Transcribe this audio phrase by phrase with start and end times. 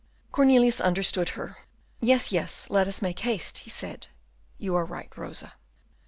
[0.31, 1.57] Cornelius understood her.
[1.99, 4.07] "Yes, yes, let us make haste," he said,
[4.57, 5.53] "you are right, Rosa."